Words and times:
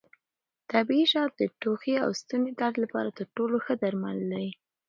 طبیعي 0.71 1.05
شات 1.13 1.31
د 1.37 1.41
ټوخي 1.61 1.95
او 2.03 2.09
ستوني 2.21 2.51
درد 2.59 2.75
لپاره 2.83 3.09
تر 3.17 3.25
ټولو 3.35 3.55
ښه 3.65 3.73
درمل 3.83 4.19
دي. 4.33 4.49